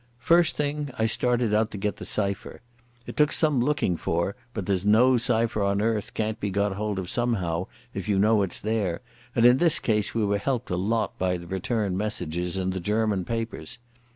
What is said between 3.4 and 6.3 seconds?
looking for, but there's no cipher on earth